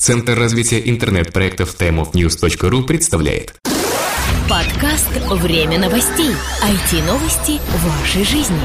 Центр 0.00 0.32
развития 0.32 0.80
интернет-проектов 0.88 1.76
timeofnews.ru 1.78 2.84
представляет 2.84 3.54
Подкаст 4.48 5.10
«Время 5.28 5.78
новостей». 5.78 6.30
IT-новости 6.64 7.60
вашей 7.84 8.24
жизни. 8.24 8.56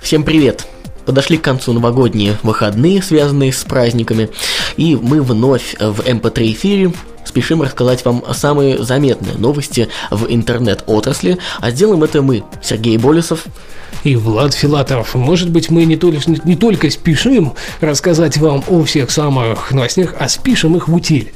Всем 0.00 0.22
привет! 0.22 0.68
Подошли 1.04 1.38
к 1.38 1.42
концу 1.42 1.72
новогодние 1.72 2.38
выходные, 2.44 3.02
связанные 3.02 3.52
с 3.52 3.64
праздниками, 3.64 4.30
и 4.76 4.94
мы 4.94 5.20
вновь 5.22 5.74
в 5.80 6.02
MP3 6.02 6.52
эфире 6.52 6.92
спешим 7.36 7.60
рассказать 7.60 8.02
вам 8.06 8.24
самые 8.32 8.82
заметные 8.82 9.36
новости 9.36 9.90
в 10.10 10.24
интернет-отрасли, 10.26 11.36
а 11.60 11.70
сделаем 11.70 12.02
это 12.02 12.22
мы, 12.22 12.44
Сергей 12.62 12.96
Болесов 12.96 13.44
и 14.04 14.16
Влад 14.16 14.54
Филатов. 14.54 15.14
Может 15.14 15.50
быть, 15.50 15.70
мы 15.70 15.84
не 15.84 15.96
только, 15.96 16.18
не 16.44 16.56
только 16.56 16.88
спешим 16.90 17.52
рассказать 17.82 18.38
вам 18.38 18.64
о 18.68 18.84
всех 18.84 19.10
самых 19.10 19.70
новостях, 19.70 20.14
а 20.18 20.30
спишем 20.30 20.76
их 20.76 20.88
в 20.88 20.94
утиль. 20.94 21.32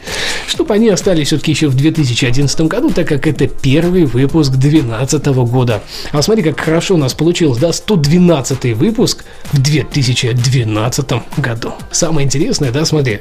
Чтобы 0.47 0.73
они 0.73 0.89
остались 0.89 1.27
все-таки 1.27 1.53
еще 1.53 1.69
в 1.69 1.77
2011 1.77 2.61
году, 2.63 2.91
так 2.91 3.07
как 3.07 3.27
это 3.27 3.47
первый 3.47 4.07
выпуск 4.07 4.53
2012 4.53 5.27
года. 5.51 5.83
А 6.13 6.23
смотри, 6.23 6.43
как 6.43 6.59
хорошо 6.59 6.95
у 6.95 6.99
нас 6.99 7.13
получилось, 7.13 7.59
да, 7.59 7.75
112 7.75 8.75
выпуск 8.75 9.25
в 9.53 9.61
2012 9.61 11.13
году. 11.37 11.75
Самое 11.91 12.25
интересное, 12.25 12.71
да, 12.71 12.87
смотри, 12.87 13.21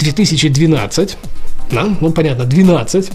2012 0.00 1.12
э, 1.12 1.16
да? 1.70 1.86
Ну, 2.00 2.12
понятно, 2.12 2.44
12. 2.44 3.10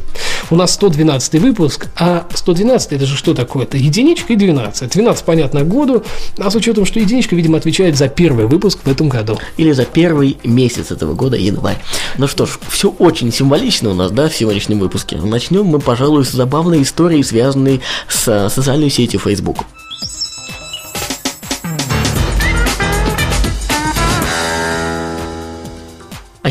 У 0.50 0.56
нас 0.56 0.74
112 0.74 1.36
выпуск, 1.36 1.88
а 1.98 2.28
112 2.34 2.94
это 2.94 3.06
же 3.06 3.16
что 3.16 3.34
такое? 3.34 3.64
Это 3.64 3.78
единичка 3.78 4.34
и 4.34 4.36
12. 4.36 4.92
12, 4.92 5.26
понятно, 5.26 5.64
году, 5.64 6.04
а 6.38 6.50
с 6.50 6.56
учетом, 6.56 6.86
что 6.86 7.00
единичка, 7.00 7.36
видимо, 7.36 7.58
отвечает 7.58 7.98
за 7.98 8.10
первый 8.10 8.48
выпуск 8.48 8.80
в 8.84 8.88
этом 8.90 9.10
году. 9.10 9.38
Или 9.58 9.72
за 9.72 9.86
первый 9.86 10.38
месяц 10.44 10.92
этого 10.92 11.14
года, 11.14 11.38
январь. 11.38 11.78
Ну 12.18 12.28
что 12.28 12.46
ж, 12.46 12.60
все 12.70 12.90
очень 12.90 13.32
символично 13.32 13.92
у 13.92 13.94
нас, 13.94 14.12
да, 14.12 14.30
в 14.30 14.36
сегодняшнем 14.36 14.80
выпуске. 14.80 15.18
Начнем 15.18 15.66
мы, 15.66 15.80
пожалуй, 15.80 16.26
с 16.26 16.32
забавной 16.32 16.82
истории, 16.82 17.22
связанной 17.22 17.82
с 18.10 18.50
социальной 18.50 18.90
сетью 18.90 19.20
Facebook. 19.20 19.66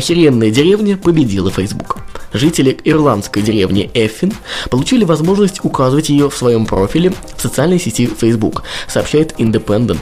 Охеренная 0.01 0.49
деревня 0.49 0.97
победила 0.97 1.51
Facebook. 1.51 1.99
Жители 2.33 2.75
ирландской 2.85 3.43
деревни 3.43 3.87
Эффин 3.93 4.33
получили 4.71 5.03
возможность 5.03 5.63
указывать 5.63 6.09
ее 6.09 6.27
в 6.27 6.35
своем 6.35 6.65
профиле 6.65 7.13
в 7.37 7.39
социальной 7.39 7.79
сети 7.79 8.07
Facebook, 8.07 8.63
сообщает 8.87 9.33
Independent. 9.33 9.99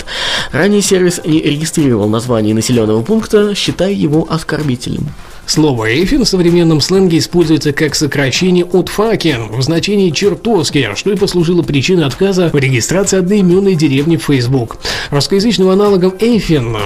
Ранее 0.54 0.82
сервис 0.82 1.20
не 1.26 1.42
регистрировал 1.42 2.08
название 2.08 2.56
населенного 2.56 3.02
пункта, 3.02 3.54
считая 3.56 3.92
его 3.92 4.26
оскорбительным. 4.30 5.10
Слово 5.46 5.90
«эйфин» 5.90 6.24
в 6.24 6.30
современном 6.30 6.80
сленге 6.80 7.18
используется 7.18 7.74
как 7.74 7.94
сокращение 7.94 8.64
от 8.64 8.88
«факен» 8.88 9.52
в 9.52 9.62
значении 9.62 10.12
«чертовски», 10.12 10.92
что 10.96 11.12
и 11.12 11.18
послужило 11.18 11.62
причиной 11.62 12.06
отказа 12.06 12.52
в 12.54 12.56
регистрации 12.56 13.20
одноименной 13.20 13.76
деревни 13.76 14.16
в 14.16 14.24
Facebook. 14.24 14.78
Русскоязычным 15.10 15.68
аналогом 15.68 16.14
«эйфин» 16.22 16.78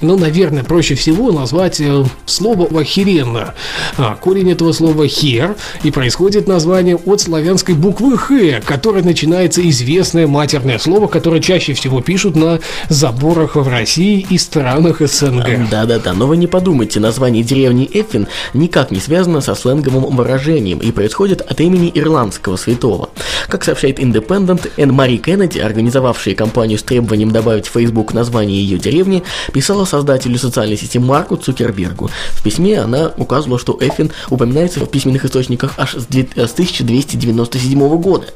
ну, 0.00 0.18
наверное, 0.18 0.64
проще 0.64 0.94
всего 0.94 1.32
назвать 1.32 1.80
э, 1.80 2.04
слово 2.26 2.80
«охеренно». 2.80 3.54
А, 3.96 4.16
корень 4.16 4.50
этого 4.50 4.72
слова 4.72 5.06
«хер» 5.06 5.56
и 5.82 5.90
происходит 5.90 6.46
название 6.48 6.96
от 6.96 7.20
славянской 7.20 7.74
буквы 7.74 8.16
«х», 8.16 8.60
которой 8.64 9.02
начинается 9.02 9.68
известное 9.68 10.26
матерное 10.26 10.78
слово, 10.78 11.06
которое 11.06 11.40
чаще 11.40 11.74
всего 11.74 12.00
пишут 12.00 12.36
на 12.36 12.60
заборах 12.88 13.56
в 13.56 13.68
России 13.68 14.26
и 14.28 14.38
странах 14.38 15.00
СНГ. 15.00 15.70
Да-да-да, 15.70 16.12
но 16.12 16.26
вы 16.26 16.36
не 16.36 16.46
подумайте, 16.46 17.00
название 17.00 17.42
деревни 17.42 17.88
Эффин 17.92 18.28
никак 18.52 18.90
не 18.90 19.00
связано 19.00 19.40
со 19.40 19.54
сленговым 19.54 20.16
выражением 20.16 20.78
и 20.78 20.90
происходит 20.90 21.40
от 21.40 21.60
имени 21.60 21.90
ирландского 21.94 22.56
святого. 22.56 23.10
Как 23.48 23.64
сообщает 23.64 23.98
Independent, 23.98 24.70
Энн 24.76 24.92
Мари 24.92 25.16
Кеннеди, 25.16 25.58
организовавшая 25.58 26.34
кампанию 26.34 26.78
с 26.78 26.82
требованием 26.82 27.30
добавить 27.30 27.66
в 27.66 27.72
Facebook 27.72 28.12
название 28.12 28.62
ее 28.62 28.78
деревни, 28.78 29.22
писала 29.52 29.83
создателю 29.84 30.38
социальной 30.38 30.76
сети 30.76 30.98
Марку 30.98 31.36
Цукербергу. 31.36 32.10
В 32.32 32.42
письме 32.42 32.80
она 32.80 33.12
указывала, 33.16 33.58
что 33.58 33.76
Эффин 33.80 34.10
упоминается 34.30 34.80
в 34.80 34.86
письменных 34.86 35.24
источниках 35.24 35.74
аж 35.76 35.94
с 35.94 36.06
1297 36.06 37.96
года. 38.00 38.26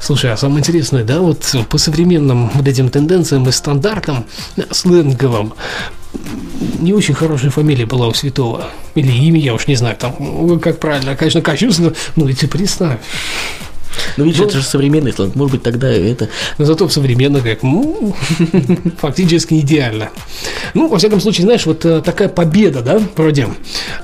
Слушай, 0.00 0.32
а 0.32 0.36
самое 0.36 0.60
интересное, 0.60 1.04
да, 1.04 1.20
вот 1.20 1.44
по 1.68 1.78
современным 1.78 2.50
вот 2.54 2.68
этим 2.68 2.88
тенденциям 2.90 3.48
и 3.48 3.52
стандартам 3.52 4.26
сленговым, 4.70 5.54
не 6.78 6.92
очень 6.92 7.14
хорошая 7.14 7.50
фамилия 7.50 7.86
была 7.86 8.06
у 8.06 8.14
святого. 8.14 8.66
Или 8.94 9.10
имя, 9.10 9.40
я 9.40 9.54
уж 9.54 9.66
не 9.66 9.74
знаю, 9.74 9.96
там, 9.96 10.60
как 10.60 10.78
правильно, 10.78 11.16
конечно, 11.16 11.40
кощунственно, 11.40 11.92
но 12.16 12.26
ведь 12.26 12.40
ты 12.40 12.48
представь. 12.48 13.00
Ну, 14.16 14.24
видишь, 14.24 14.40
ну, 14.40 14.46
это 14.46 14.58
же 14.58 14.64
современный 14.64 15.12
сленг, 15.12 15.34
может 15.34 15.52
быть, 15.52 15.62
тогда 15.62 15.90
это... 15.90 16.28
Но 16.58 16.64
зато 16.64 16.86
в 16.86 16.92
современном 16.92 17.42
как, 17.42 17.62
ну, 17.62 18.14
фактически 18.98 19.54
идеально. 19.54 20.10
Ну, 20.74 20.88
во 20.88 20.98
всяком 20.98 21.20
случае, 21.20 21.44
знаешь, 21.44 21.66
вот 21.66 21.84
э, 21.84 22.00
такая 22.00 22.28
победа, 22.28 22.82
да, 22.82 23.00
вроде, 23.16 23.48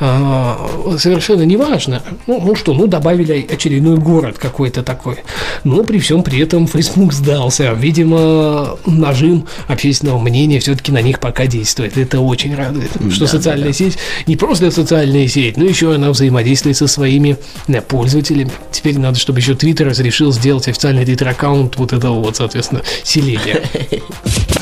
э, 0.01 0.55
совершенно 0.99 1.43
неважно. 1.43 2.03
Ну, 2.27 2.41
ну 2.41 2.55
что, 2.55 2.75
ну, 2.75 2.87
добавили 2.87 3.47
очередной 3.51 3.97
город 3.97 4.39
какой-то 4.39 4.83
такой. 4.83 5.19
Но 5.65 5.83
при 5.85 5.99
всем 5.99 6.23
при 6.23 6.41
этом 6.41 6.67
Facebook 6.67 7.13
сдался. 7.13 7.73
Видимо, 7.73 8.79
нажим 8.87 9.47
общественного 9.69 10.19
мнения 10.19 10.61
все-таки 10.61 10.93
на 10.93 11.03
них 11.03 11.21
пока 11.21 11.47
действует. 11.47 11.97
Это 11.97 12.21
очень 12.21 12.55
радует, 12.55 12.91
что 13.11 13.25
да, 13.25 13.27
социальная 13.27 13.69
да. 13.69 13.73
сеть 13.73 13.99
не 14.27 14.37
просто 14.37 14.71
социальная 14.71 15.27
сеть, 15.29 15.57
но 15.57 15.65
еще 15.65 15.95
она 15.95 16.11
взаимодействует 16.11 16.77
со 16.77 16.87
своими 16.87 17.37
э, 17.69 17.81
пользователями. 17.81 18.51
Теперь 18.71 18.99
надо, 18.99 19.19
чтобы 19.19 19.41
еще 19.41 19.53
Twitter 19.53 19.80
разрешил 19.85 20.33
сделать 20.33 20.69
официальный 20.69 21.05
твиттер-аккаунт 21.05 21.77
вот 21.77 21.93
этого 21.93 22.21
вот, 22.21 22.37
соответственно, 22.37 22.83
селения. 23.03 23.63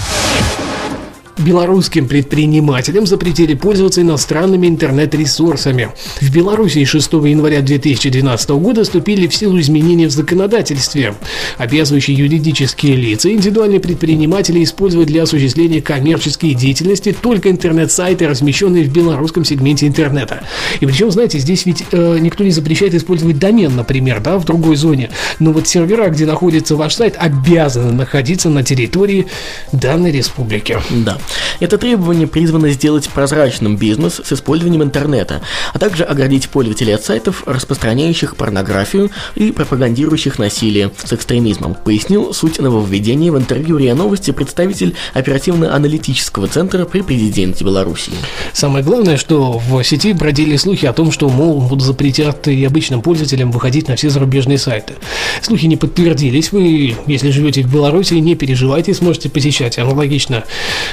белорусским 1.38 2.08
предпринимателям 2.08 3.06
запретили 3.06 3.54
пользоваться 3.54 4.02
иностранными 4.02 4.66
интернет-ресурсами. 4.66 5.90
В 6.20 6.32
Беларуси 6.32 6.84
6 6.84 7.12
января 7.12 7.60
2012 7.60 8.50
года 8.50 8.84
вступили 8.84 9.26
в 9.26 9.34
силу 9.34 9.58
изменения 9.60 10.06
в 10.08 10.10
законодательстве, 10.10 11.14
обязывающие 11.56 12.16
юридические 12.16 12.96
лица 12.96 13.28
и 13.28 13.34
индивидуальные 13.34 13.80
предприниматели 13.80 14.62
использовать 14.62 15.08
для 15.08 15.22
осуществления 15.22 15.80
коммерческой 15.82 16.54
деятельности 16.54 17.16
только 17.18 17.50
интернет-сайты, 17.50 18.28
размещенные 18.28 18.84
в 18.84 18.92
белорусском 18.92 19.44
сегменте 19.44 19.86
интернета. 19.86 20.42
И 20.80 20.86
причем, 20.86 21.10
знаете, 21.10 21.38
здесь 21.38 21.66
ведь 21.66 21.84
э, 21.92 22.18
никто 22.20 22.44
не 22.44 22.50
запрещает 22.50 22.94
использовать 22.94 23.38
домен, 23.38 23.76
например, 23.76 24.20
да, 24.20 24.38
в 24.38 24.44
другой 24.44 24.76
зоне. 24.76 25.10
Но 25.38 25.52
вот 25.52 25.68
сервера, 25.68 26.08
где 26.08 26.26
находится 26.26 26.76
ваш 26.76 26.94
сайт, 26.94 27.16
обязаны 27.18 27.92
находиться 27.92 28.48
на 28.48 28.62
территории 28.62 29.26
данной 29.72 30.10
республики. 30.10 30.78
Да. 30.90 31.18
Это 31.60 31.78
требование 31.78 32.26
призвано 32.26 32.70
сделать 32.70 33.08
прозрачным 33.08 33.76
бизнес 33.76 34.20
с 34.24 34.32
использованием 34.32 34.82
интернета, 34.82 35.42
а 35.72 35.78
также 35.78 36.04
оградить 36.04 36.48
пользователей 36.48 36.94
от 36.94 37.04
сайтов, 37.04 37.42
распространяющих 37.46 38.36
порнографию 38.36 39.10
и 39.34 39.50
пропагандирующих 39.50 40.38
насилие 40.38 40.90
с 41.02 41.12
экстремизмом, 41.12 41.74
пояснил 41.74 42.32
суть 42.32 42.58
нововведения 42.58 43.32
в 43.32 43.38
интервью 43.38 43.76
РИА 43.76 43.94
Новости 43.94 44.30
представитель 44.30 44.94
оперативно-аналитического 45.14 46.46
центра 46.48 46.84
при 46.84 47.02
президенте 47.02 47.64
Беларуси. 47.64 48.12
Самое 48.52 48.84
главное, 48.84 49.16
что 49.16 49.58
в 49.58 49.82
сети 49.82 50.12
бродили 50.12 50.56
слухи 50.56 50.86
о 50.86 50.92
том, 50.92 51.10
что, 51.10 51.28
мол, 51.28 51.60
будут 51.60 51.84
запретят 51.84 52.46
и 52.48 52.64
обычным 52.64 53.02
пользователям 53.02 53.50
выходить 53.50 53.88
на 53.88 53.96
все 53.96 54.10
зарубежные 54.10 54.58
сайты. 54.58 54.94
Слухи 55.42 55.66
не 55.66 55.76
подтвердились. 55.76 56.52
Вы, 56.52 56.96
если 57.06 57.30
живете 57.30 57.62
в 57.62 57.72
Беларуси, 57.72 58.14
не 58.14 58.34
переживайте, 58.34 58.94
сможете 58.94 59.28
посещать 59.28 59.78
аналогично 59.78 60.44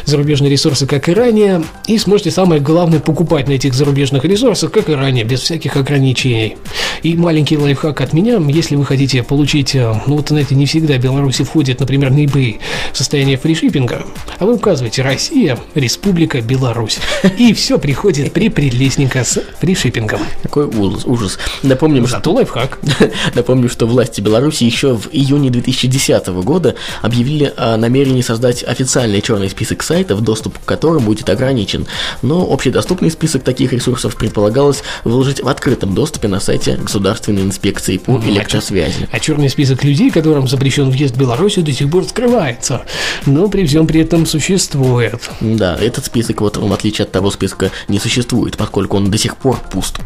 зарубежные 0.05 0.24
зарубежные 0.25 0.49
ресурсы, 0.49 0.87
как 0.87 1.07
и 1.07 1.13
ранее, 1.13 1.63
и 1.85 1.99
сможете 1.99 2.31
самое 2.31 2.59
главное 2.59 2.99
покупать 2.99 3.47
на 3.47 3.51
этих 3.51 3.75
зарубежных 3.75 4.25
ресурсах, 4.25 4.71
как 4.71 4.89
и 4.89 4.93
ранее, 4.93 5.23
без 5.23 5.41
всяких 5.41 5.77
ограничений. 5.77 6.57
И 7.03 7.15
маленький 7.15 7.57
лайфхак 7.57 8.01
от 8.01 8.13
меня, 8.13 8.41
если 8.47 8.75
вы 8.75 8.85
хотите 8.85 9.21
получить, 9.21 9.75
э, 9.75 9.93
ну 10.07 10.15
вот 10.15 10.29
знаете, 10.29 10.55
не 10.55 10.65
всегда 10.65 10.97
Беларуси 10.97 11.43
входит, 11.43 11.79
например, 11.79 12.09
на 12.09 12.25
eBay 12.25 12.59
в 12.91 12.97
состояние 12.97 13.37
фришиппинга, 13.37 14.03
а 14.39 14.45
вы 14.45 14.55
указываете 14.55 15.03
Россия, 15.03 15.59
Республика 15.75 16.41
Беларусь. 16.41 16.97
И 17.37 17.53
все 17.53 17.77
приходит 17.77 18.33
при 18.33 18.49
прилесненько 18.49 19.23
с 19.23 19.39
фришиппингом. 19.59 20.21
Какой 20.41 20.65
ужас. 20.65 21.05
ужас. 21.05 21.37
Напомним, 21.61 22.07
Зато 22.07 22.33
лайфхак. 22.33 22.79
Напомню, 23.35 23.69
что 23.69 23.85
власти 23.85 24.21
Беларуси 24.21 24.63
еще 24.63 24.95
в 24.95 25.09
июне 25.11 25.51
2010 25.51 26.27
года 26.27 26.73
объявили 27.03 27.53
о 27.55 27.77
намерении 27.77 28.21
создать 28.21 28.63
официальный 28.63 29.21
черный 29.21 29.51
список 29.51 29.83
сайтов, 29.83 30.14
сайтов, 30.15 30.21
доступ 30.23 30.57
к 30.59 30.65
которым 30.65 31.03
будет 31.03 31.29
ограничен. 31.29 31.85
Но 32.21 32.47
общедоступный 32.51 33.11
список 33.11 33.43
таких 33.43 33.73
ресурсов 33.73 34.15
предполагалось 34.15 34.83
выложить 35.03 35.43
в 35.43 35.47
открытом 35.47 35.93
доступе 35.93 36.27
на 36.27 36.39
сайте 36.39 36.77
Государственной 36.77 37.43
инспекции 37.43 37.97
по 37.97 38.19
электросвязи. 38.25 39.07
А 39.11 39.19
черный 39.19 39.49
список 39.49 39.83
людей, 39.83 40.11
которым 40.11 40.47
запрещен 40.47 40.89
въезд 40.89 41.15
в 41.15 41.19
Беларусь, 41.19 41.55
до 41.55 41.71
сих 41.71 41.89
пор 41.89 42.05
скрывается. 42.05 42.81
Но 43.25 43.47
при 43.47 43.65
всем 43.65 43.87
при 43.87 44.01
этом 44.01 44.25
существует. 44.25 45.29
Да, 45.41 45.75
этот 45.75 46.05
список, 46.05 46.41
вот 46.41 46.57
в 46.57 46.73
отличие 46.73 47.05
от 47.05 47.11
того 47.11 47.31
списка, 47.31 47.71
не 47.87 47.99
существует, 47.99 48.57
поскольку 48.57 48.97
он 48.97 49.11
до 49.11 49.17
сих 49.17 49.37
пор 49.37 49.59
пуст. 49.71 49.99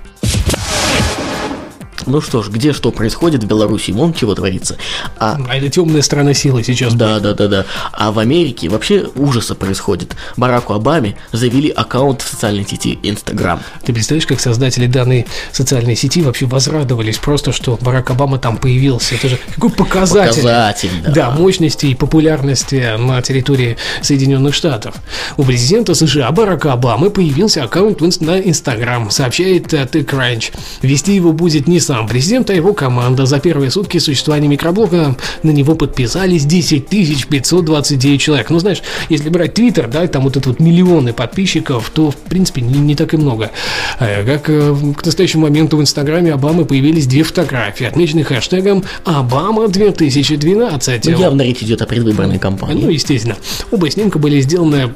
Ну 2.06 2.22
что 2.22 2.42
ж, 2.44 2.50
где 2.50 2.74
что 2.74 2.92
происходит 2.92 3.44
в 3.44 3.48
Беларуси, 3.48 3.92
вон 3.92 4.14
чего 4.14 4.36
творится. 4.36 4.78
А, 5.18 5.38
а 5.48 5.58
это 5.58 5.70
темная 5.70 6.02
сторона 6.02 6.34
силы 6.34 6.64
сейчас. 6.64 6.94
Да, 6.94 7.20
да, 7.20 7.34
да, 7.34 7.48
да. 7.48 7.66
А 7.92 8.12
в 8.12 8.20
Америке 8.20 8.70
вообще 8.70 9.08
ужасы 9.16 9.56
происходит. 9.56 10.16
Бараку 10.38 10.74
Обаме 10.74 11.16
завели 11.32 11.70
аккаунт 11.70 12.22
в 12.22 12.28
социальной 12.28 12.68
сети 12.68 13.00
Инстаграм. 13.04 13.62
Ты 13.84 13.94
представляешь, 13.94 14.28
как 14.28 14.40
создатели 14.40 14.88
данной 14.88 15.28
социальной 15.52 15.96
сети 15.96 16.22
вообще 16.22 16.46
возрадовались 16.46 17.18
просто, 17.18 17.52
что 17.52 17.78
Барак 17.82 18.12
Обама 18.12 18.40
там 18.40 18.58
появился. 18.58 19.16
Это 19.16 19.30
же 19.30 19.40
какой 19.56 19.72
показатель. 19.72 20.42
Показатель, 20.42 20.92
да. 21.04 21.12
Да, 21.12 21.32
мощности 21.32 21.88
и 21.88 21.96
популярности 21.96 22.98
на 22.98 23.22
территории 23.22 23.78
Соединенных 24.02 24.54
Штатов. 24.54 24.96
У 25.38 25.44
президента 25.44 25.94
США 25.96 26.32
Барака 26.32 26.74
Обамы 26.74 27.10
появился 27.10 27.64
аккаунт 27.64 28.02
на 28.22 28.40
Инстаграм, 28.40 29.12
сообщает 29.12 29.74
э, 29.74 29.84
TechCrunch. 29.84 30.54
Вести 30.82 31.16
его 31.16 31.34
будет 31.34 31.68
не 31.68 31.80
сам 31.90 32.08
президент, 32.08 32.52
а 32.52 32.54
его 32.54 32.76
команда. 32.76 33.26
За 33.26 33.40
первые 33.40 33.72
сутки 33.72 33.98
существования 33.98 34.48
микроблога 34.48 35.16
на 35.42 35.50
него 35.50 35.74
подписались 35.74 36.46
10 36.46 36.88
529 36.88 38.22
человек. 38.22 38.52
Ну, 38.52 38.60
знаешь, 38.60 38.84
если 39.10 39.30
брать 39.30 39.56
Твиттер, 39.56 39.88
да, 39.88 40.06
там 40.06 40.22
вот 40.22 40.38
это 40.38 40.50
вот 40.50 40.60
миллионы 40.60 41.14
подписчиков, 41.14 41.90
то, 41.92 42.12
в 42.12 42.16
принципе, 42.16 42.62
не, 42.62 42.78
не 42.78 42.96
так 42.96 43.16
и 43.16 43.18
много. 43.18 43.50
А 43.98 44.24
как 44.24 44.52
э, 44.52 44.76
к 44.96 45.04
настоящему 45.04 45.48
моменту 45.48 45.78
в 45.78 45.82
Инстаграме 45.82 46.32
Обамы 46.32 46.66
появились 46.66 47.08
две 47.08 47.24
фотографии, 47.24 47.88
отмеченные 47.88 48.24
хэштегом 48.24 48.84
Обама 49.04 49.68
2012. 49.68 51.06
Ну, 51.06 51.20
явно 51.20 51.42
речь 51.42 51.64
идет 51.64 51.82
о 51.82 51.88
предвыборной 51.88 52.38
кампании. 52.38 52.84
Ну, 52.84 52.90
естественно. 52.92 53.36
Оба 53.72 53.90
снимка 53.90 54.20
были 54.20 54.40
сделаны 54.42 54.94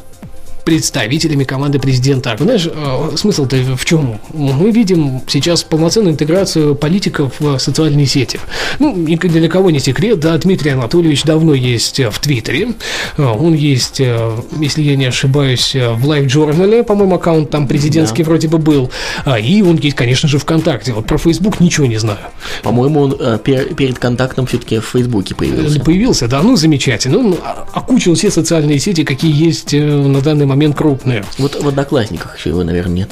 представителями 0.63 1.44
команды 1.44 1.80
президента. 1.80 2.36
Знаешь, 2.39 2.68
э, 2.68 3.15
смысл-то 3.15 3.57
в 3.75 3.86
чем? 3.86 4.19
Мы 4.33 4.71
видим 4.71 5.21
сейчас 5.27 5.63
полноценную 5.63 6.13
интеграцию 6.13 6.75
политиков 6.75 7.33
в 7.39 7.57
социальные 7.60 8.06
сети. 8.06 8.39
Ну, 8.80 8.95
ни 8.95 9.15
для 9.15 9.50
кого 9.50 9.71
не 9.71 9.80
секрет, 9.80 10.19
да, 10.19 10.38
Дмитрий 10.38 10.71
Анатольевич 10.71 11.24
давно 11.24 11.54
есть 11.54 12.00
в 12.00 12.19
Твиттере, 12.19 12.74
э, 13.18 13.24
он 13.24 13.54
есть, 13.54 14.00
э, 14.00 14.38
если 14.60 14.81
я 14.81 14.95
не 14.95 15.06
ошибаюсь, 15.06 15.74
в 15.74 16.10
Live 16.10 16.27
Journal, 16.27 16.83
по-моему, 16.83 17.15
аккаунт 17.15 17.50
там 17.50 17.68
президентский 17.68 18.24
да. 18.24 18.30
вроде 18.30 18.48
бы 18.48 18.57
был, 18.57 18.89
а, 19.25 19.39
и 19.39 19.62
он 19.62 19.77
есть, 19.77 19.95
конечно 19.95 20.30
же, 20.30 20.38
ВКонтакте. 20.38 20.94
Вот 20.94 21.06
про 21.06 21.18
Facebook 21.18 21.60
ничего 21.60 21.86
не 21.88 21.98
знаю. 21.98 22.19
По-моему, 22.63 23.01
он 23.01 23.39
перед 23.39 24.00
контактом 24.00 24.45
все-таки 24.45 24.80
в 24.80 24.86
Фейсбуке 24.86 25.36
появился. 25.36 25.80
Появился, 25.80 26.27
да, 26.27 26.42
ну 26.42 26.56
замечательно. 26.56 27.18
Он 27.18 27.36
окучил 27.74 28.15
все 28.15 28.31
социальные 28.31 28.80
сети, 28.80 29.04
какие 29.04 29.33
есть 29.33 29.74
на 29.74 30.21
данный 30.21 30.45
момент 30.45 30.52
момент 30.53 30.75
крупные. 30.75 31.25
Вот 31.38 31.61
в 31.61 31.67
Одноклассниках 31.67 32.38
еще 32.38 32.50
его, 32.50 32.63
наверное, 32.63 32.95
нет. 32.95 33.09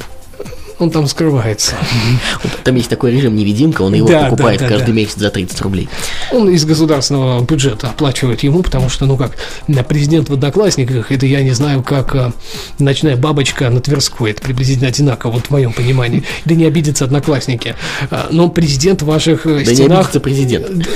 Он 0.81 0.89
там 0.89 1.05
скрывается. 1.05 1.75
Там 2.63 2.75
есть 2.75 2.89
такой 2.89 3.11
режим 3.11 3.35
невидимка, 3.35 3.83
он 3.83 3.93
его 3.93 4.07
да, 4.07 4.23
покупает 4.23 4.59
да, 4.59 4.67
да, 4.67 4.73
каждый 4.73 4.87
да. 4.87 4.93
месяц 4.93 5.15
за 5.15 5.29
30 5.29 5.61
рублей. 5.61 5.87
Он 6.31 6.49
из 6.49 6.65
государственного 6.65 7.43
бюджета 7.43 7.89
оплачивает 7.89 8.41
ему, 8.41 8.63
потому 8.63 8.89
что, 8.89 9.05
ну 9.05 9.15
как, 9.15 9.33
президент 9.87 10.29
в 10.29 10.33
Одноклассниках, 10.33 11.11
это 11.11 11.27
я 11.27 11.43
не 11.43 11.51
знаю, 11.51 11.83
как 11.83 12.15
а, 12.15 12.33
ночная 12.79 13.15
бабочка 13.15 13.69
на 13.69 13.79
Тверской, 13.79 14.31
это 14.31 14.41
приблизительно 14.41 14.87
одинаково, 14.87 15.33
вот 15.33 15.45
в 15.45 15.51
моем 15.51 15.71
понимании. 15.71 16.23
Да 16.45 16.55
не 16.55 16.65
обидятся 16.65 17.05
Одноклассники. 17.05 17.75
А, 18.09 18.29
но 18.31 18.49
президент 18.49 19.03
в 19.03 19.05
ваших 19.05 19.45
э, 19.45 19.63
да 19.63 19.75
стенах... 19.75 19.77
Да 19.77 19.83
не 19.83 19.99
обидится 19.99 20.19
президент. 20.19 20.87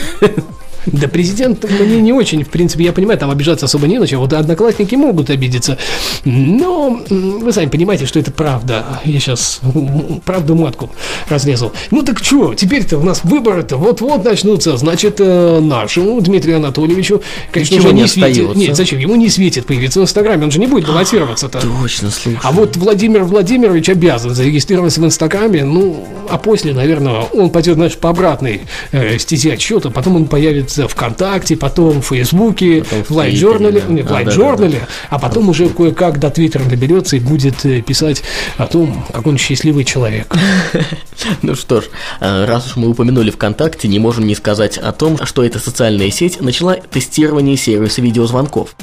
Да 0.85 1.07
президент 1.07 1.65
мне 1.69 2.01
не 2.01 2.13
очень, 2.13 2.43
в 2.43 2.49
принципе, 2.49 2.85
я 2.85 2.93
понимаю, 2.93 3.19
там 3.19 3.31
обижаться 3.31 3.65
особо 3.65 3.87
не 3.87 3.99
на 3.99 4.07
чем. 4.07 4.19
Вот 4.19 4.33
одноклассники 4.33 4.95
могут 4.95 5.29
обидеться. 5.29 5.77
Но 6.25 7.01
вы 7.09 7.51
сами 7.51 7.69
понимаете, 7.69 8.05
что 8.05 8.19
это 8.19 8.31
правда. 8.31 8.85
Я 9.03 9.19
сейчас 9.19 9.61
правду 10.25 10.55
матку 10.55 10.91
разрезал. 11.29 11.73
Ну 11.91 12.03
так 12.03 12.19
что, 12.19 12.53
теперь-то 12.53 12.97
у 12.97 13.03
нас 13.03 13.23
выборы-то 13.23 13.77
вот-вот 13.77 14.23
начнутся. 14.23 14.77
Значит, 14.77 15.15
э, 15.19 15.59
нашему 15.59 16.19
Дмитрию 16.21 16.57
Анатольевичу, 16.57 17.21
конечно 17.51 17.75
Ничего 17.75 17.89
же, 17.89 17.95
не, 17.95 18.01
не 18.01 18.07
светит. 18.07 18.55
Нет, 18.55 18.75
зачем? 18.75 18.99
Ему 18.99 19.15
не 19.15 19.29
светит 19.29 19.65
появиться 19.65 19.99
в 19.99 20.03
Инстаграме, 20.03 20.45
он 20.45 20.51
же 20.51 20.59
не 20.59 20.67
будет 20.67 20.87
баллотироваться-то. 20.87 21.61
Точно, 21.61 22.11
слушай. 22.11 22.39
А 22.43 22.51
вот 22.51 22.77
Владимир 22.77 23.23
Владимирович 23.23 23.89
обязан 23.89 24.33
зарегистрироваться 24.33 25.01
в 25.01 25.05
Инстаграме, 25.05 25.63
ну, 25.63 26.07
а 26.29 26.37
после, 26.37 26.73
наверное, 26.73 27.21
он 27.33 27.49
пойдет, 27.49 27.75
значит, 27.75 27.99
по 27.99 28.09
обратной 28.09 28.61
э, 28.91 29.17
стезе 29.17 29.53
отсчета, 29.53 29.89
потом 29.89 30.15
он 30.15 30.25
появится 30.25 30.74
ВКонтакте, 30.77 31.55
потом 31.55 32.01
в 32.01 32.07
Фейсбуке, 32.07 32.83
потом 32.83 33.03
в 33.03 33.11
Лайт-журнале, 33.11 33.83
да. 33.87 34.03
в 34.03 34.11
Лайт-журнале, 34.11 34.73
да, 34.73 34.79
да, 34.79 34.85
да. 34.85 35.07
а 35.09 35.19
потом 35.19 35.49
уже 35.49 35.69
кое-как 35.69 36.19
до 36.19 36.29
Твиттера 36.29 36.63
доберется 36.63 37.15
и 37.15 37.19
будет 37.19 37.65
э, 37.65 37.81
писать 37.81 38.23
о 38.57 38.67
том, 38.67 39.05
как 39.11 39.25
он 39.27 39.37
счастливый 39.37 39.83
человек. 39.83 40.33
Ну 41.41 41.55
что 41.55 41.81
ж, 41.81 41.85
э, 42.19 42.45
раз 42.45 42.67
уж 42.67 42.75
мы 42.75 42.89
упомянули 42.89 43.31
ВКонтакте, 43.31 43.87
не 43.87 43.99
можем 43.99 44.27
не 44.27 44.35
сказать 44.35 44.77
о 44.77 44.91
том, 44.91 45.17
что 45.25 45.43
эта 45.43 45.59
социальная 45.59 46.11
сеть 46.11 46.41
начала 46.41 46.75
тестирование 46.75 47.57
сервиса 47.57 48.01
видеозвонков. 48.01 48.75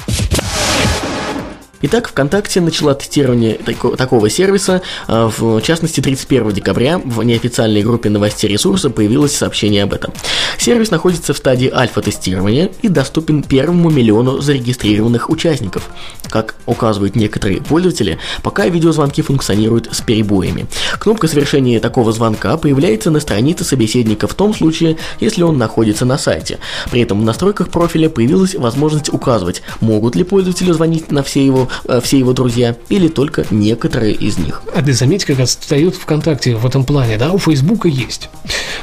Итак, 1.85 2.07
ВКонтакте 2.07 2.61
начала 2.61 2.95
тестирование 2.95 3.55
тако, 3.55 3.97
такого 3.97 4.29
сервиса. 4.29 4.81
А, 5.05 5.29
в 5.29 5.59
частности, 5.59 5.99
31 5.99 6.53
декабря 6.53 6.97
в 7.03 7.21
неофициальной 7.23 7.83
группе 7.83 8.09
новостей 8.09 8.49
ресурса 8.49 8.89
появилось 8.89 9.35
сообщение 9.35 9.83
об 9.83 9.93
этом. 9.93 10.13
Сервис 10.57 10.91
находится 10.91 11.33
в 11.33 11.37
стадии 11.37 11.69
альфа-тестирования 11.69 12.71
и 12.81 12.87
доступен 12.87 13.43
первому 13.43 13.89
миллиону 13.89 14.39
зарегистрированных 14.39 15.29
участников. 15.29 15.89
Как 16.29 16.55
указывают 16.67 17.17
некоторые 17.17 17.61
пользователи, 17.61 18.17
пока 18.43 18.65
видеозвонки 18.67 19.19
функционируют 19.21 19.89
с 19.91 19.99
перебоями. 19.99 20.67
Кнопка 20.99 21.27
совершения 21.27 21.81
такого 21.81 22.13
звонка 22.13 22.55
появляется 22.55 23.11
на 23.11 23.19
странице 23.19 23.65
собеседника 23.65 24.29
в 24.29 24.35
том 24.35 24.53
случае, 24.53 24.95
если 25.19 25.43
он 25.43 25.57
находится 25.57 26.05
на 26.05 26.17
сайте. 26.17 26.59
При 26.91 27.01
этом 27.01 27.19
в 27.19 27.25
настройках 27.25 27.67
профиля 27.67 28.09
появилась 28.09 28.55
возможность 28.55 29.11
указывать, 29.11 29.63
могут 29.81 30.15
ли 30.15 30.23
пользователи 30.23 30.71
звонить 30.71 31.11
на 31.11 31.23
все 31.23 31.45
его 31.45 31.67
все 32.01 32.19
его 32.19 32.33
друзья, 32.33 32.75
или 32.89 33.07
только 33.07 33.45
некоторые 33.51 34.13
из 34.13 34.37
них. 34.37 34.61
А 34.75 34.81
ты 34.81 34.93
заметь, 34.93 35.25
как 35.25 35.39
отстает 35.39 35.95
ВКонтакте 35.95 36.55
в 36.55 36.65
этом 36.65 36.83
плане, 36.85 37.17
да? 37.17 37.31
У 37.31 37.37
Фейсбука 37.37 37.87
есть, 37.87 38.29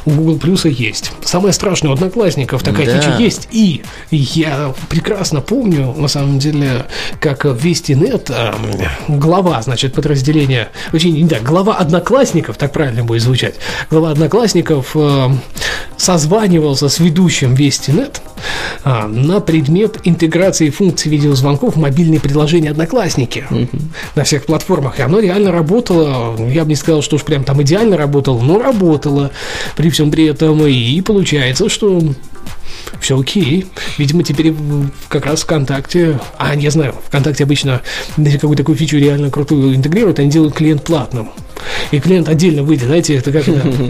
у 0.04 0.10
Google 0.10 0.38
Плюса 0.38 0.68
есть. 0.68 1.12
Самое 1.24 1.52
страшное, 1.52 1.90
у 1.90 1.94
Одноклассников 1.94 2.62
такая 2.62 2.86
да. 2.86 3.00
фича 3.00 3.16
есть. 3.18 3.48
И 3.50 3.82
я 4.10 4.74
прекрасно 4.88 5.40
помню, 5.40 5.92
на 5.96 6.08
самом 6.08 6.38
деле, 6.38 6.86
как 7.20 7.44
Вестинет, 7.44 8.30
э, 8.30 8.52
глава, 9.08 9.60
значит, 9.62 9.94
подразделения, 9.94 10.68
очень, 10.92 11.26
да, 11.28 11.38
глава 11.40 11.76
Одноклассников, 11.76 12.56
так 12.56 12.72
правильно 12.72 13.04
будет 13.04 13.22
звучать, 13.22 13.54
глава 13.90 14.10
Одноклассников 14.10 14.92
э, 14.94 15.28
созванивался 15.96 16.88
с 16.88 16.98
ведущим 16.98 17.54
Вестинет 17.54 18.22
э, 18.84 19.06
на 19.06 19.40
предмет 19.40 19.98
интеграции 20.04 20.70
функций 20.70 21.10
видеозвонков 21.10 21.76
в 21.76 21.78
мобильные 21.78 22.20
приложения 22.20 22.70
Одноклассники 22.70 23.44
угу. 23.50 23.68
на 24.14 24.24
всех 24.24 24.46
платформах. 24.46 24.98
И 24.98 25.02
оно 25.02 25.20
реально 25.20 25.52
работало. 25.52 26.36
Я 26.50 26.64
бы 26.64 26.70
не 26.70 26.76
сказал, 26.76 27.02
что 27.02 27.16
уж 27.16 27.24
прям 27.24 27.44
там 27.44 27.62
идеально 27.62 27.96
работало, 27.96 28.40
но 28.40 28.58
работало 28.60 29.30
при 29.76 29.90
всем 29.90 30.10
при 30.10 30.26
этом. 30.26 30.66
И 30.66 31.00
получается, 31.00 31.68
что 31.68 32.00
все 33.00 33.18
окей. 33.18 33.66
Видимо, 33.98 34.22
теперь 34.22 34.54
как 35.08 35.26
раз 35.26 35.42
ВКонтакте, 35.42 36.18
а 36.38 36.54
не 36.54 36.70
знаю, 36.70 36.94
ВКонтакте 37.06 37.44
обычно, 37.44 37.82
какую-то 38.16 38.62
такую 38.62 38.76
фичу 38.76 38.98
реально 38.98 39.30
крутую 39.30 39.74
интегрируют, 39.74 40.18
они 40.18 40.30
делают 40.30 40.54
клиент 40.54 40.84
платным. 40.84 41.30
И 41.90 42.00
клиент 42.00 42.28
отдельно 42.28 42.62
выйдет, 42.62 42.86
знаете, 42.86 43.16
это 43.16 43.32
как, 43.32 43.44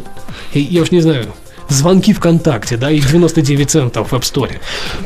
я 0.55 0.83
уж 0.83 0.91
не 0.91 1.01
знаю, 1.01 1.27
звонки 1.71 2.13
ВКонтакте, 2.13 2.77
да, 2.77 2.91
и 2.91 3.01
99 3.01 3.71
центов 3.71 4.13
в 4.13 4.15
App 4.15 4.23
Store. 4.23 4.59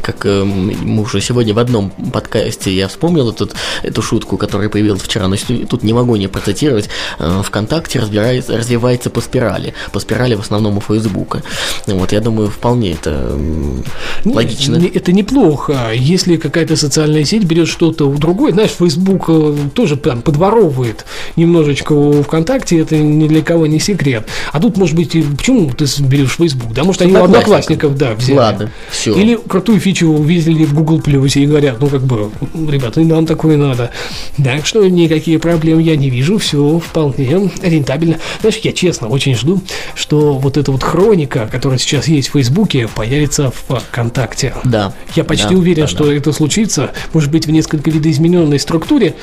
Как 0.02 0.26
э, 0.26 0.44
мы 0.44 1.02
уже 1.02 1.21
сегодня 1.21 1.54
в 1.54 1.59
одном 1.59 1.90
подкасте 1.90 2.73
я 2.73 2.88
вспомнил 2.88 3.30
эту, 3.30 3.50
эту 3.83 4.02
шутку, 4.02 4.37
которая 4.37 4.68
появилась 4.68 5.02
вчера, 5.02 5.28
но 5.28 5.37
тут 5.68 5.83
не 5.83 5.92
могу 5.92 6.16
не 6.16 6.28
процитировать. 6.28 6.88
Э, 7.18 7.42
ВКонтакте 7.44 8.00
разбирается, 8.00 8.56
развивается 8.56 9.11
по 9.11 9.21
спирали, 9.21 9.75
по 9.92 10.00
спирали 10.00 10.35
в 10.35 10.40
основном 10.40 10.78
у 10.78 10.80
Фейсбука. 10.80 11.42
Вот, 11.87 12.12
я 12.12 12.21
думаю, 12.21 12.49
вполне 12.49 12.92
это 12.92 13.30
э, 13.30 13.83
логично. 14.25 14.76
Не, 14.76 14.88
это 14.88 15.12
неплохо. 15.12 15.92
Если 15.94 16.37
какая-то 16.37 16.76
социальная 16.76 17.25
сеть 17.25 17.44
берет 17.44 17.68
что-то 17.68 18.09
у 18.09 18.16
другой, 18.16 18.52
знаешь, 18.52 18.73
Facebook 18.78 19.25
э, 19.28 19.56
тоже 19.75 19.97
прям 19.97 20.23
подворовывает 20.23 21.04
немножечко 21.37 21.92
у 21.92 22.23
ВКонтакте, 22.23 22.78
это 22.78 22.97
ни 22.97 23.28
для 23.28 23.42
кого 23.42 23.66
не 23.66 23.80
секрет. 23.80 24.26
А 24.52 24.61
тут, 24.61 24.76
может 24.76 24.97
быть, 24.97 25.16
почему 25.37 25.71
ты 25.71 25.87
берешь 26.00 26.37
Facebook 26.37 26.54
Facebook, 26.55 26.73
да, 26.73 26.85
может, 26.85 27.03
они 27.03 27.13
у 27.13 27.25
одноклассников, 27.25 27.97
да, 27.97 28.15
взяли. 28.15 28.39
Ладно, 28.39 28.71
все. 28.91 29.15
Или 29.15 29.37
крутую 29.37 29.81
фичу 29.81 30.09
увидели 30.09 30.65
в 30.65 30.75
Google 30.75 31.01
Plus 31.01 31.41
и 31.41 31.47
говорят, 31.47 31.81
ну, 31.81 31.89
как 31.89 32.03
бы, 32.03 32.31
ребята, 32.71 33.01
и 33.01 33.05
нам 33.05 33.27
такое 33.27 33.57
надо. 33.57 33.91
Так 34.43 34.67
что 34.67 34.87
никакие 34.87 35.39
проблем 35.39 35.79
я 35.79 35.97
не 35.97 36.11
вижу, 36.11 36.39
все 36.39 36.79
вполне 36.79 37.51
рентабельно. 37.63 38.19
Знаешь, 38.41 38.59
я 38.63 38.73
честно 38.73 39.09
очень 39.09 39.35
жду, 39.35 39.61
что 39.95 40.35
вот 40.35 40.57
эта 40.57 40.73
вот 40.73 40.83
хроника, 40.83 41.49
которая 41.51 41.79
сейчас 41.79 42.09
есть 42.09 42.29
в 42.29 42.33
Фейсбуке, 42.33 42.89
появится 42.89 43.51
в 43.51 43.81
ВКонтакте. 43.81 44.55
Да. 44.65 44.93
Я 45.15 45.25
почти 45.25 45.51
да, 45.51 45.57
уверен, 45.57 45.83
да, 45.83 45.89
что 45.89 46.05
да. 46.05 46.15
это 46.15 46.33
случится, 46.33 46.93
может 47.13 47.31
быть, 47.31 47.47
в 47.47 47.51
несколько 47.51 47.91
видоизмененной 47.91 48.59
структуре, 48.59 49.15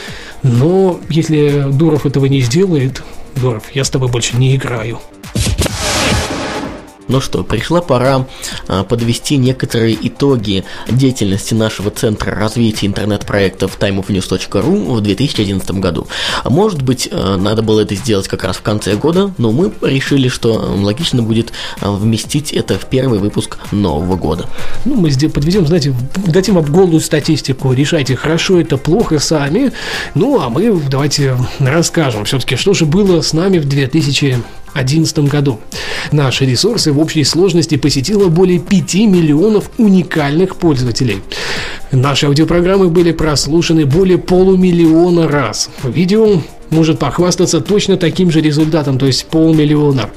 но 0.44 1.00
если 1.10 1.68
Дуров 1.72 2.06
этого 2.06 2.26
не 2.26 2.42
сделает, 2.42 3.04
Дуров, 3.36 3.64
я 3.74 3.84
с 3.84 3.90
тобой 3.90 4.10
больше 4.10 4.38
не 4.38 4.56
играю. 4.56 5.00
Ну 7.12 7.20
что, 7.20 7.44
пришла 7.44 7.82
пора 7.82 8.25
а, 8.70 8.86
подвести 8.86 9.36
некоторые 9.36 9.98
итоги 10.08 10.63
деятельности 10.88 11.53
нашего 11.53 11.91
Центра 11.91 12.34
развития 12.34 12.88
интернет-проектов 12.88 13.77
timeofnews.ru 13.77 14.96
в 14.96 15.01
2011 15.01 15.72
году. 15.72 16.08
Может 16.46 16.82
быть, 16.82 17.10
а, 17.12 17.36
надо 17.36 17.63
было 17.63 17.82
это 17.82 17.96
сделать 17.96 18.30
как 18.30 18.46
раз 18.46 18.56
в 18.56 18.62
конце 18.62 18.96
года, 18.96 19.34
но 19.38 19.51
мы 19.51 19.74
решили, 19.82 20.30
что 20.30 20.56
а, 20.56 20.82
логично 20.82 21.22
будет 21.22 21.51
а, 21.82 21.91
вместить 21.91 22.53
это 22.53 22.80
в 22.80 22.86
первый 22.86 23.20
выпуск 23.20 23.58
нового 23.74 24.15
года. 24.15 24.46
Ну, 24.86 24.96
мы 24.96 25.10
здесь 25.10 25.34
подведем, 25.34 25.68
знаете, 25.68 25.94
дадим 26.15 26.56
вам 26.56 26.63
голую 26.63 27.01
статистику, 27.01 27.74
решайте, 27.74 28.15
хорошо 28.15 28.62
это, 28.62 28.77
плохо 28.77 29.20
сами. 29.20 29.74
Ну, 30.15 30.39
а 30.39 30.48
мы 30.48 30.82
давайте 30.89 31.36
расскажем 31.60 32.24
все-таки, 32.24 32.56
что 32.56 32.74
же 32.74 32.86
было 32.86 33.20
с 33.20 33.34
нами 33.34 33.58
в 33.58 33.65
2011 34.74 35.20
году. 35.30 35.60
Наши 36.12 36.46
ресурсы 36.46 36.92
в 36.92 37.00
общей 37.00 37.24
сложности 37.24 37.78
посетило 37.78 38.28
более 38.28 38.60
5 38.60 38.96
миллионов 38.96 39.70
уникальных 39.78 40.56
пользователей. 40.56 41.22
Наши 41.92 42.25
аудиопрограммы 42.25 42.90
были 42.90 43.12
прослушаны 43.12 43.86
более 43.86 44.18
полумиллиона 44.18 45.28
раз. 45.28 45.70
Видео 45.84 46.42
может 46.70 47.00
похвастаться 47.00 47.62
точно 47.62 47.98
таким 47.98 48.32
же 48.32 48.42
результатом, 48.42 48.98
то 48.98 49.06
есть 49.06 49.25
полмиллиона. 49.25 50.10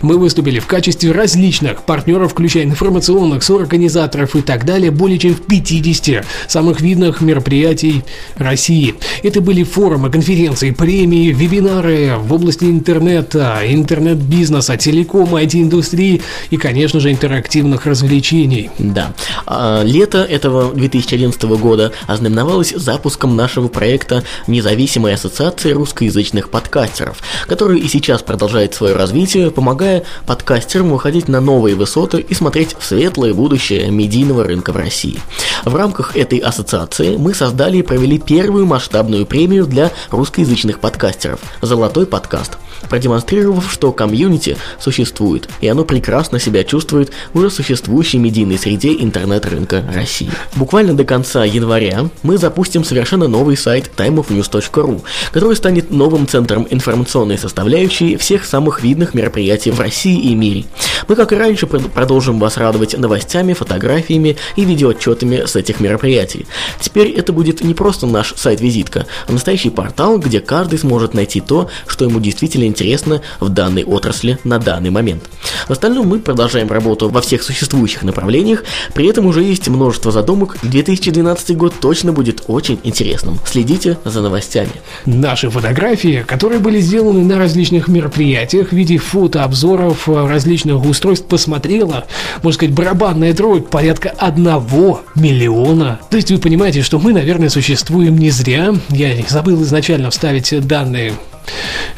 Мы 0.00 0.16
выступили 0.16 0.60
в 0.60 0.66
качестве 0.66 1.12
различных 1.12 1.82
партнеров, 1.82 2.32
включая 2.32 2.64
информационных, 2.64 3.42
соорганизаторов 3.42 4.34
и 4.34 4.40
так 4.40 4.64
далее, 4.64 4.90
более 4.90 5.18
чем 5.18 5.34
в 5.34 5.42
50 5.42 6.24
самых 6.48 6.80
видных 6.80 7.20
мероприятий 7.20 8.02
России. 8.36 8.94
Это 9.22 9.40
были 9.40 9.62
форумы, 9.62 10.10
конференции, 10.10 10.70
премии, 10.70 11.32
вебинары 11.32 12.14
в 12.18 12.32
области 12.32 12.64
интернета, 12.64 13.60
интернет-бизнеса, 13.66 14.76
телекома, 14.76 15.42
IT-индустрии 15.42 16.22
и, 16.48 16.56
конечно 16.56 17.00
же, 17.00 17.10
интерактивных 17.10 17.84
развлечений. 17.84 18.70
Да. 18.78 19.12
А, 19.46 19.82
лето 19.82 20.18
этого 20.18 20.72
2011 20.72 21.42
года 21.42 21.92
ознаменовалось 22.06 22.70
запуском 22.74 23.36
нашего 23.36 23.68
проекта 23.68 24.24
Независимой 24.46 25.14
ассоциации 25.14 25.72
русскоязычных 25.72 26.48
подкастеров, 26.48 27.18
который 27.46 27.80
и 27.80 27.88
сейчас 27.88 28.22
продолжает 28.22 28.74
свое 28.74 28.94
развитие, 28.94 29.50
помогая 29.50 29.89
подкастерам 30.26 30.90
выходить 30.90 31.28
на 31.28 31.40
новые 31.40 31.74
высоты 31.74 32.20
и 32.20 32.34
смотреть 32.34 32.76
в 32.78 32.84
светлое 32.84 33.34
будущее 33.34 33.90
медийного 33.90 34.44
рынка 34.44 34.72
в 34.72 34.76
России. 34.76 35.20
В 35.64 35.74
рамках 35.74 36.16
этой 36.16 36.38
ассоциации 36.38 37.16
мы 37.16 37.34
создали 37.34 37.78
и 37.78 37.82
провели 37.82 38.18
первую 38.18 38.66
масштабную 38.66 39.26
премию 39.26 39.66
для 39.66 39.90
русскоязычных 40.10 40.80
подкастеров 40.80 41.40
«Золотой 41.62 42.06
подкаст», 42.06 42.58
продемонстрировав, 42.88 43.70
что 43.70 43.92
комьюнити 43.92 44.56
существует, 44.78 45.48
и 45.60 45.68
оно 45.68 45.84
прекрасно 45.84 46.38
себя 46.38 46.64
чувствует 46.64 47.10
в 47.32 47.38
уже 47.38 47.50
существующей 47.50 48.18
медийной 48.18 48.58
среде 48.58 48.94
интернет-рынка 48.94 49.84
России. 49.94 50.30
Буквально 50.56 50.94
до 50.94 51.04
конца 51.04 51.44
января 51.44 52.08
мы 52.22 52.38
запустим 52.38 52.84
совершенно 52.84 53.28
новый 53.28 53.56
сайт 53.56 53.90
timeofnews.ru, 53.96 55.02
который 55.32 55.56
станет 55.56 55.90
новым 55.90 56.26
центром 56.26 56.66
информационной 56.70 57.38
составляющей 57.38 58.16
всех 58.16 58.44
самых 58.44 58.82
видных 58.82 59.14
мероприятий 59.14 59.70
в 59.70 59.80
России 59.80 60.18
и 60.18 60.34
мире. 60.34 60.64
Мы, 61.08 61.16
как 61.16 61.32
и 61.32 61.36
раньше, 61.36 61.66
пр- 61.66 61.80
продолжим 61.80 62.38
вас 62.38 62.56
радовать 62.56 62.96
новостями, 62.96 63.52
фотографиями 63.52 64.36
и 64.56 64.64
видеоотчетами 64.64 65.44
с 65.46 65.56
этих 65.56 65.80
мероприятий. 65.80 66.46
Теперь 66.80 67.10
это 67.10 67.32
будет 67.32 67.62
не 67.62 67.74
просто 67.74 68.06
наш 68.06 68.34
сайт-визитка, 68.36 69.06
а 69.26 69.32
настоящий 69.32 69.70
портал, 69.70 70.18
где 70.18 70.40
каждый 70.40 70.78
сможет 70.78 71.14
найти 71.14 71.40
то, 71.40 71.68
что 71.86 72.04
ему 72.04 72.20
действительно 72.20 72.64
интересно 72.70 73.20
в 73.40 73.48
данной 73.48 73.84
отрасли 73.84 74.38
на 74.44 74.58
данный 74.58 74.90
момент. 74.90 75.24
В 75.68 75.72
остальном 75.72 76.08
мы 76.08 76.20
продолжаем 76.20 76.70
работу 76.70 77.08
во 77.08 77.20
всех 77.20 77.42
существующих 77.42 78.02
направлениях, 78.02 78.64
при 78.94 79.06
этом 79.06 79.26
уже 79.26 79.42
есть 79.42 79.68
множество 79.68 80.10
задумок. 80.12 80.56
2012 80.62 81.56
год 81.56 81.74
точно 81.80 82.12
будет 82.12 82.44
очень 82.46 82.80
интересным. 82.82 83.38
Следите 83.46 83.98
за 84.04 84.22
новостями. 84.22 84.72
Наши 85.06 85.50
фотографии, 85.50 86.24
которые 86.26 86.60
были 86.60 86.80
сделаны 86.80 87.24
на 87.24 87.38
различных 87.38 87.88
мероприятиях 87.88 88.68
в 88.68 88.72
виде 88.72 88.98
фотообзоров 88.98 90.08
э, 90.08 90.26
различных 90.26 90.84
устройств, 90.84 91.26
посмотрела, 91.26 92.06
можно 92.42 92.54
сказать, 92.54 92.74
барабанная 92.74 93.32
дробь 93.32 93.68
порядка 93.68 94.10
одного 94.16 95.02
миллиона. 95.14 96.00
То 96.10 96.16
есть 96.16 96.30
вы 96.30 96.38
понимаете, 96.38 96.82
что 96.82 96.98
мы, 96.98 97.12
наверное, 97.12 97.48
существуем 97.48 98.16
не 98.18 98.30
зря. 98.30 98.74
Я 98.90 99.14
забыл 99.28 99.62
изначально 99.62 100.10
вставить 100.10 100.66
данные, 100.66 101.14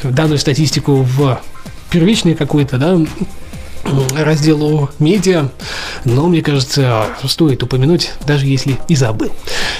данную 0.03 0.39
статистику 0.39 1.03
в 1.03 1.41
первичный 1.89 2.35
какой-то, 2.35 2.77
да, 2.77 2.99
разделу 4.17 4.89
медиа, 4.99 5.49
но 6.05 6.27
мне 6.27 6.41
кажется, 6.41 7.07
стоит 7.27 7.63
упомянуть, 7.63 8.11
даже 8.25 8.45
если 8.45 8.79
и 8.87 8.95
забыл. 8.95 9.29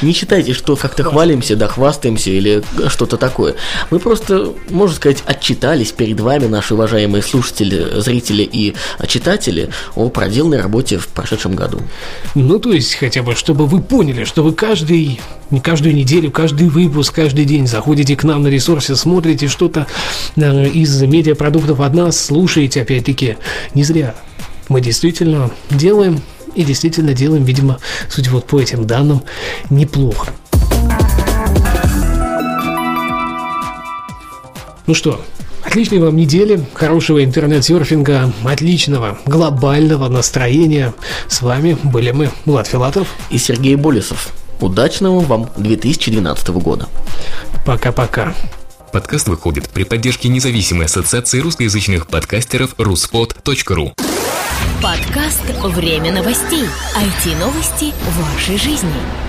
Не 0.01 0.11
считайте, 0.11 0.53
что 0.53 0.75
как-то 0.75 1.03
хвалимся, 1.03 1.55
да 1.55 1.69
хвастаемся 1.69 2.29
или 2.29 2.63
что-то 2.89 3.15
такое. 3.15 3.55
Мы 3.91 3.99
просто, 3.99 4.53
можно 4.69 4.95
сказать, 4.95 5.23
отчитались 5.25 5.93
перед 5.93 6.19
вами, 6.19 6.47
наши 6.47 6.73
уважаемые 6.73 7.23
слушатели, 7.23 8.01
зрители 8.01 8.43
и 8.43 8.75
читатели, 9.07 9.69
о 9.95 10.09
проделанной 10.09 10.59
работе 10.59 10.97
в 10.97 11.07
прошедшем 11.07 11.55
году. 11.55 11.79
Ну, 12.35 12.59
то 12.59 12.73
есть, 12.73 12.95
хотя 12.95 13.23
бы, 13.23 13.35
чтобы 13.35 13.65
вы 13.67 13.81
поняли, 13.81 14.25
что 14.25 14.43
вы 14.43 14.53
каждый, 14.53 15.21
каждую 15.59 15.95
неделю, 15.95 16.31
каждый 16.31 16.69
выпуск, 16.69 17.15
каждый 17.15 17.45
день 17.45 17.67
заходите 17.67 18.15
к 18.15 18.23
нам 18.23 18.43
на 18.43 18.47
ресурсе, 18.47 18.95
смотрите 18.95 19.47
что-то 19.47 19.87
э, 20.35 20.67
из 20.69 21.01
медиапродуктов 21.01 21.79
от 21.79 21.93
нас, 21.93 22.19
слушаете, 22.19 22.81
опять-таки, 22.81 23.37
не 23.73 23.83
зря. 23.83 24.15
Мы 24.69 24.81
действительно 24.81 25.51
делаем 25.69 26.21
и 26.55 26.63
действительно 26.63 27.13
делаем, 27.13 27.43
видимо, 27.43 27.79
судя 28.09 28.31
вот 28.31 28.45
по 28.45 28.59
этим 28.59 28.85
данным, 28.85 29.23
неплохо. 29.69 30.31
Ну 34.85 34.93
что, 34.93 35.21
отличной 35.63 35.99
вам 35.99 36.15
недели, 36.15 36.63
хорошего 36.73 37.23
интернет-серфинга, 37.23 38.33
отличного 38.43 39.17
глобального 39.25 40.09
настроения. 40.09 40.93
С 41.27 41.41
вами 41.41 41.77
были 41.83 42.11
мы, 42.11 42.31
Влад 42.45 42.67
Филатов. 42.67 43.07
И 43.29 43.37
Сергей 43.37 43.75
Болесов. 43.75 44.33
Удачного 44.63 45.19
вам 45.19 45.49
2012 45.57 46.47
года. 46.51 46.87
Пока-пока. 47.65 48.33
Подкаст 48.93 49.27
выходит 49.27 49.69
при 49.69 49.83
поддержке 49.83 50.29
независимой 50.29 50.85
ассоциации 50.85 51.39
русскоязычных 51.39 52.07
подкастеров 52.07 52.73
ruspod.ru 52.75 53.91
Подкаст 54.81 55.43
«Время 55.63 56.13
новостей». 56.13 56.63
IT-новости 56.95 57.93
вашей 58.17 58.57
жизни. 58.57 59.22